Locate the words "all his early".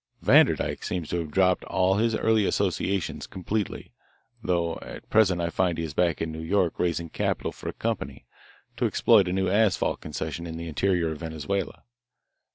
1.65-2.43